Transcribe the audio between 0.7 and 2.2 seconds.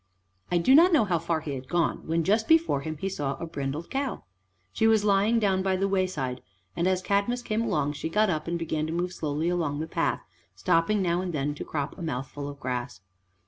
not know how far he had gone